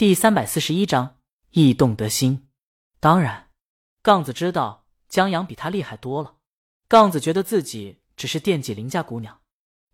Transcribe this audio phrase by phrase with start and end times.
[0.00, 1.18] 第三百四十一章
[1.50, 2.48] 异动得心。
[3.00, 3.50] 当然，
[4.00, 6.36] 杠子知道江阳比他厉害多了。
[6.88, 9.42] 杠子觉得自己只是惦记邻家姑娘，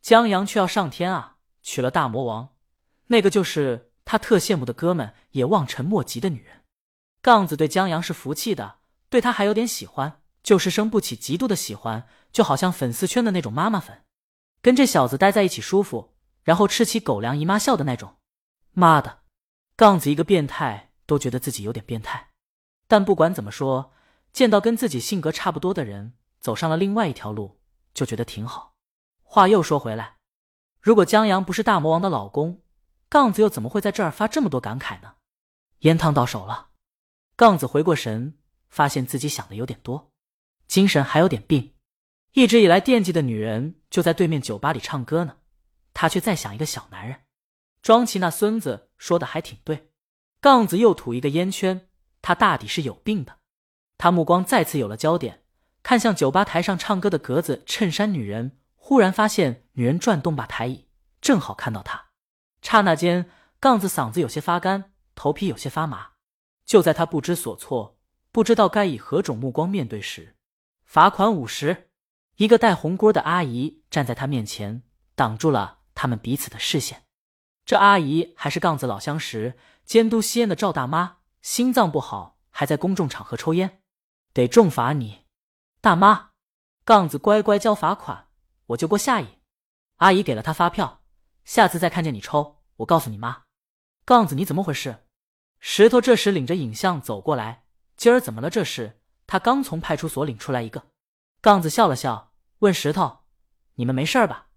[0.00, 2.50] 江阳却要上天啊，娶了大魔王，
[3.08, 6.63] 那个就是他特羡慕的哥们也望尘莫及的女人。
[7.21, 8.77] 杠子对江阳是服气的，
[9.09, 14.04] 对他还有点喜欢，就是生不起嫉妒的喜欢，就好像粉丝圈的那种妈妈粉，
[14.63, 18.15] 跟这小子待在一起舒服，然后吃起狗粮姨妈笑的那种。
[18.70, 19.23] 妈的！
[19.77, 22.30] 杠子一个变态都觉得自己有点变态，
[22.88, 23.92] 但不管怎么说，
[24.33, 27.60] 见到跟自己性格差不多的人走上了另外一条路，
[27.92, 28.74] 就觉得挺好。
[29.23, 30.16] 话又说回来，
[30.80, 32.62] 如果江阳不是大魔王的老公，
[33.10, 35.16] 杠子又怎么会在这儿发这么多感慨呢？
[35.80, 36.69] 烟烫到手了，
[37.36, 38.38] 杠子回过神，
[38.70, 40.11] 发现自己想的有点多，
[40.66, 41.74] 精神还有点病。
[42.33, 45.36] 一直以来惦记的女人就在对面酒吧里唱歌呢，
[45.92, 47.20] 他却在想一个小男人。
[47.83, 49.91] 庄奇那孙子说的还挺对，
[50.41, 51.88] 杠子又吐一个烟圈，
[52.23, 53.38] 他大抵是有病的。
[53.98, 55.42] 他目光再次有了焦点，
[55.83, 60.89] 看向酒吧台上唱歌的格子衬衫女人，忽然发现女人转动把台椅，
[61.20, 62.06] 正好看到他。
[62.61, 66.11] 刹那间，杠子嗓子有些发干，头皮有些发麻。
[66.64, 67.98] 就在他不知所措，
[68.33, 70.36] 不知道该以何种目光面对时，
[70.84, 71.91] 罚款五十。
[72.36, 74.83] 一个戴红锅的阿姨站在他面前，
[75.14, 77.05] 挡住了他们彼此的视线。
[77.67, 83.83] 这阿姨还是杠子老相识、监督吸烟的赵大妈，心脏不好，还在公众场合抽烟，
[84.33, 85.25] 得重罚你。
[85.81, 86.31] 大妈，
[86.84, 88.28] 杠子乖乖交罚款，
[88.67, 89.27] 我就过下瘾。
[89.97, 91.03] 阿姨给了他发票，
[91.45, 93.42] 下次再看见你抽，我告诉你妈。
[94.05, 95.05] 杠子，你怎么回事？
[95.58, 97.64] 石头这时领着影像走过来，
[97.97, 98.48] 今儿怎么了？
[98.48, 100.86] 这是他刚从派出所领出来一个。
[101.41, 103.25] 杠子笑了笑，问石头
[103.75, 104.51] ：“你们没事吧？”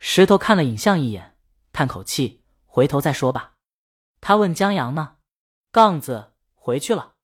[0.00, 1.36] 石头看了影像一眼，
[1.74, 2.44] 叹口气。
[2.76, 3.54] 回头再说吧。
[4.20, 5.16] 他问江阳呢？
[5.72, 7.14] 杠子回去了。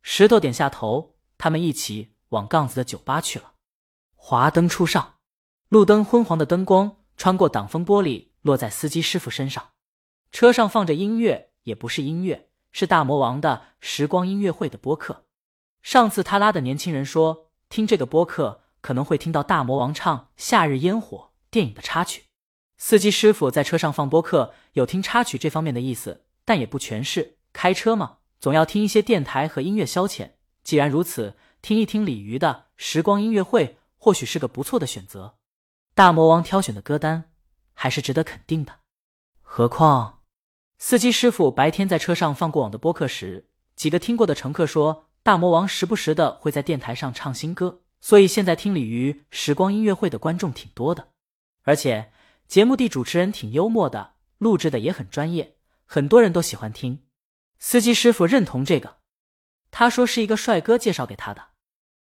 [0.00, 1.16] 石头点下头。
[1.36, 3.54] 他们一起往杠子的酒吧去了。
[4.14, 5.16] 华灯初上，
[5.68, 9.70] 路灯昏黄的灯光穿过挡风玻璃，落在司机师傅身上。
[10.30, 15.24] 车上放着音乐，也不是音乐，是大魔王的时光音乐会的播客。
[15.82, 21.18] 上次他拉的年轻人说，听这个播客可能会听到大魔王唱《夏日烟火》
[21.50, 22.26] 电影的插曲。
[22.84, 27.36] 司机师傅在车上放播客，有听插曲这方面的意思，但也不全是。
[27.52, 30.30] 开车嘛，总要听一些电台和音乐消遣。
[30.64, 35.36] 既然如此，听一听鲤鱼的时光音乐会或许是个不错的选择。
[35.94, 37.30] 大魔王挑选的歌单
[37.72, 38.80] 还是值得肯定的。
[39.42, 40.22] 何况，
[40.78, 51.10] 司机师傅白天在车上放过往的播客时，几个听过的乘客说，大魔王时不时的会在电台上唱新歌，所以现在听鲤鱼时光音乐会的观众挺多的，
[51.62, 52.10] 而且。
[52.52, 57.02] 节目的主持人挺幽默的，录制的也很专业，很多人都喜欢听。
[57.58, 58.98] 司机师傅认同这个，
[59.70, 61.52] 他说是一个帅哥介绍给他的。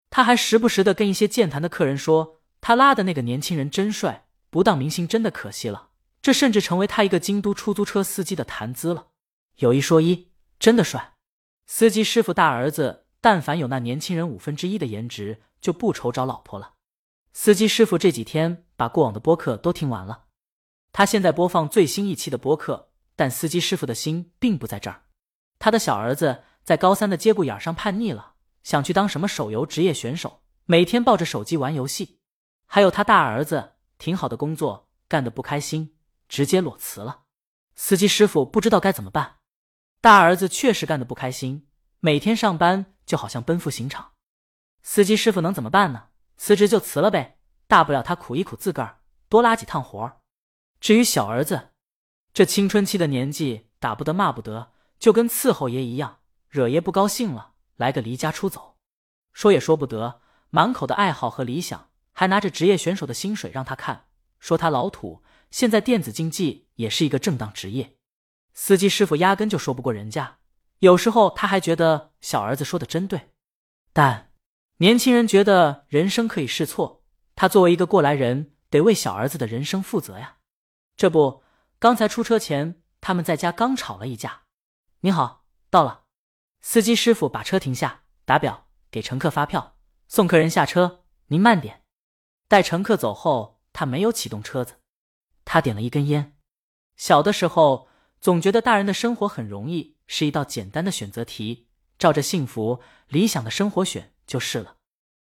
[0.08, 5.90] 他还时不时的跟一些健谈的客人说，他拉的那个年轻人真帅，不当明星真的可惜了。
[6.22, 9.08] 这甚至成为他一个京都出租车司机的谈资了。
[9.56, 11.16] 有一说一，真的帅。
[11.66, 16.76] 司机师傅大儿子，但凡有那年轻人五分之一的颜值，就不愁找老婆了。
[17.34, 20.27] 司机师傅这几天把过往的播客都听完了。
[20.98, 25.04] 他现在播放最新一期的播客，但司机师傅的心并不在这儿。
[25.60, 28.32] 他的小儿子在高三的节骨眼上叛逆了，
[28.64, 32.18] 想去当什么手游职业选手，每天抱着手机玩游戏。
[32.66, 35.94] 还有他大儿子挺好的工作干得不开心，
[36.28, 37.20] 直接裸辞了。
[37.76, 39.36] 司机师傅不知道该怎么办。
[40.00, 41.68] 大儿子确实干得不开心，
[42.00, 44.14] 每天上班就好像奔赴刑场。
[44.82, 46.08] 司机师傅能怎么办呢？
[46.36, 47.38] 辞职就辞了呗，
[47.68, 48.98] 大不了他苦一苦自个儿，
[49.28, 50.16] 多拉几趟活儿。
[50.80, 51.70] 至于小儿子，
[52.32, 56.18] 这青春期的年纪，打不得骂不得，就跟伺候爷一样，
[56.48, 58.76] 惹爷不高兴了，来个离家出走，
[59.32, 64.06] 说也说不得，满口的爱好和理想，还拿着职业选手的薪水让他看，
[64.38, 65.22] 说他老土。
[65.50, 67.96] 现在电子竞技也是一个正当职业，
[68.52, 70.38] 司机师傅压根就说不过人家。
[70.80, 73.30] 有时候他还觉得小儿子说的真对，
[73.92, 74.32] 但
[74.76, 77.02] 年轻人觉得人生可以试错，
[77.34, 80.37] 他作为一个过来人，得为小儿子的人生负责呀。
[80.98, 81.44] 这不，
[81.78, 84.42] 刚才出车前，他们在家刚吵了一架。
[85.02, 86.06] 你好，到了。
[86.60, 89.76] 司机师傅把车停下，打表，给乘客发票，
[90.08, 91.04] 送客人下车。
[91.28, 91.84] 您慢点。
[92.48, 94.80] 待乘客走后，他没有启动车子，
[95.44, 96.36] 他点了一根烟。
[96.96, 97.86] 小的时候，
[98.20, 104.74] 总觉得大人的生活很容易，是一道简单的选择题，照着幸福理想的生活选就是了。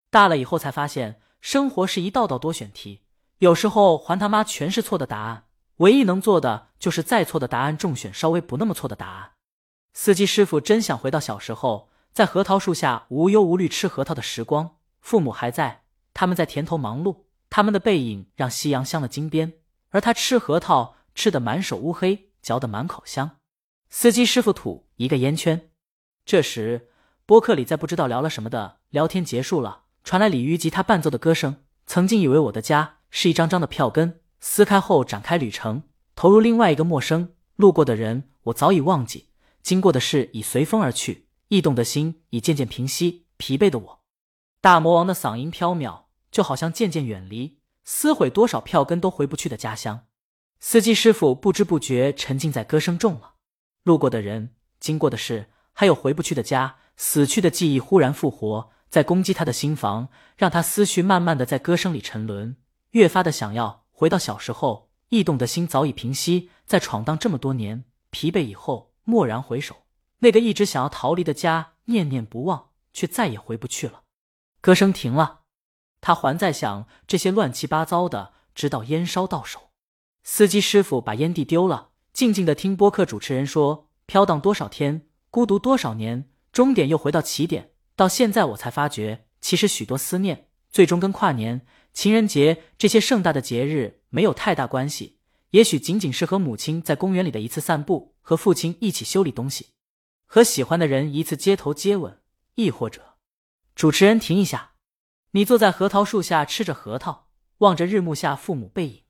[0.09, 3.05] 大了以后才发现，生活是一道道多选题，
[3.37, 5.47] 有时候还他妈全是错的答案。
[5.81, 9.31] 唯一能做的就是再错的答案中选稍微不那么错的答案。
[9.93, 14.77] 司机师傅真想回到小时候，在核桃树下无忧无虑吃核桃的时光。
[15.01, 15.81] 父母还在，
[16.13, 19.53] 他们在田头忙碌，他们的背影让夕阳镶了金边，
[19.89, 23.37] 而他吃核桃吃得满手乌黑，嚼得满口香。
[23.89, 25.71] 司机师傅吐一个烟圈。
[26.23, 26.89] 这时，
[27.25, 31.63] 播客里在不知道聊了什么的聊天结束了，传来鲤鱼吉他伴奏的歌声。
[31.87, 35.83] 曾经以为我的家是一张张的票根，撕开后展开旅程，
[36.15, 37.33] 投入另外一个陌生。
[37.55, 39.29] 路过的人我早已忘记，
[39.61, 43.27] 经过的事已随风而去，异动的心已渐渐平息。
[43.37, 44.01] 疲惫的我，
[44.59, 50.05] 大魔王的嗓音飘渺，就好像渐渐远离，撕毁多少票根都回不去的家乡。
[50.59, 53.33] 司机师傅不知不觉沉浸在歌声中了。
[53.83, 62.57] 路过的人，经过的事，还有回不去的家，死去的记忆忽然复活，在攻击他的心房，让他思绪慢慢的在歌声里沉沦，
[62.91, 64.89] 越发的想要回到小时候。
[65.09, 69.83] 异动的心早已平息，在闯荡这么多年，疲惫以后，蓦然回首，
[70.19, 74.03] 那个一直想要逃离的家，念念不忘，却再也回不去了。
[74.61, 75.41] 歌声停了，
[75.99, 79.71] 他还在想这些乱七八糟的，直到烟烧到手。
[80.23, 81.89] 司机师傅把烟蒂丢了。
[82.13, 87.71] 静静的听播客主持人说：“飘荡多少天，孤独多少年，终点又回到起点。
[87.97, 95.19] 到现在我才发觉，其实许多思念，最终跟跨年、情人节这些盛大的节日没有太大关系。
[95.51, 99.69] 也许仅仅是和母亲在公园里的一次散步，和父亲一起修理东西，
[100.25, 102.21] 和喜欢的人一次街头接吻，
[102.55, 103.17] 亦或者……
[103.75, 104.71] 主持人停一下，
[105.31, 107.27] 你坐在核桃树下吃着核桃，
[107.57, 109.03] 望着日暮下父母背影，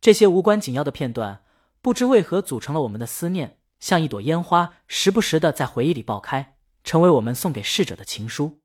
[0.00, 1.42] 这些无关紧要的片段。”
[1.82, 8.58] 不知为何组成了我们的思念，像一朵烟花，时不时的在回忆里爆开，成为我们送给逝者的情书。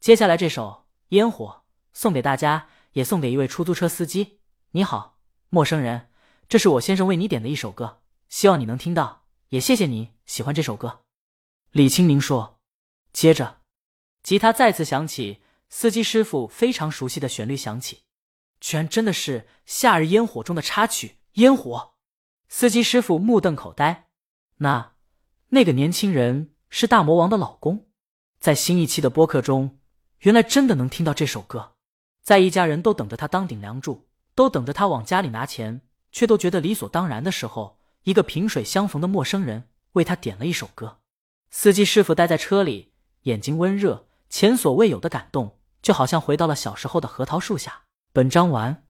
[0.00, 1.46] 接下来这首《烟火》
[1.92, 4.40] 送给大家，也送给一位出租车司机。
[4.72, 5.20] 你好，
[5.50, 6.08] 陌生人，
[6.48, 11.04] 这是我先生为你点的一首歌，希望你能听到，也谢谢你喜欢这首歌。
[11.70, 12.60] 李清明说。
[13.12, 13.60] 接着，
[14.24, 18.00] 吉他再次响起，司机师傅非常熟悉的旋律响起，
[18.58, 21.76] 居然真的是《夏日烟火》中的插曲《烟火》。
[22.48, 24.08] 司机师傅目瞪口呆，
[24.56, 24.94] 那
[25.50, 27.88] 那个年轻人是大魔王的老公，
[28.40, 29.78] 在新一期的播客中，
[30.18, 31.73] 原来真的能听到这首歌。
[32.24, 41.00] 在一家人都等着他当顶梁柱，都等着他往家里拿钱，却都觉得理所当然的时候，一个萍水相逢的陌生人为他点了一首歌。
[41.50, 42.94] 司机师傅待在车里，
[43.24, 47.82] 眼睛温热，前所未有的感动，就好像回到了小时候的核桃树下。
[48.14, 48.84] 本章完。